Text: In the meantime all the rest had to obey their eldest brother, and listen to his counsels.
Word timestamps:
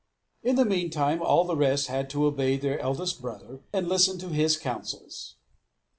In 0.41 0.55
the 0.55 0.65
meantime 0.65 1.21
all 1.21 1.43
the 1.45 1.55
rest 1.55 1.85
had 1.85 2.09
to 2.09 2.25
obey 2.25 2.57
their 2.57 2.79
eldest 2.79 3.21
brother, 3.21 3.59
and 3.71 3.87
listen 3.87 4.17
to 4.17 4.29
his 4.29 4.57
counsels. 4.57 5.35